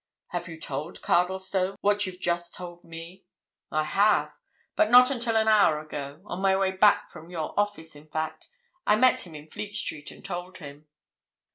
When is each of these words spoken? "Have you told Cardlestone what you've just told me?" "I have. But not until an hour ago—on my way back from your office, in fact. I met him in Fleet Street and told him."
"Have 0.29 0.47
you 0.47 0.59
told 0.59 1.03
Cardlestone 1.03 1.77
what 1.81 2.07
you've 2.07 2.19
just 2.19 2.55
told 2.55 2.83
me?" 2.83 3.23
"I 3.71 3.83
have. 3.83 4.33
But 4.75 4.89
not 4.89 5.11
until 5.11 5.35
an 5.35 5.47
hour 5.47 5.79
ago—on 5.79 6.41
my 6.41 6.57
way 6.57 6.71
back 6.71 7.11
from 7.11 7.29
your 7.29 7.53
office, 7.55 7.95
in 7.95 8.07
fact. 8.07 8.49
I 8.87 8.95
met 8.95 9.27
him 9.27 9.35
in 9.35 9.47
Fleet 9.51 9.73
Street 9.73 10.09
and 10.09 10.25
told 10.25 10.57
him." 10.57 10.87